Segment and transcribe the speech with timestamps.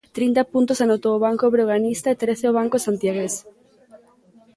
[0.17, 3.33] Trinta puntos anotou o banco breoganista e trece o banco santiagués.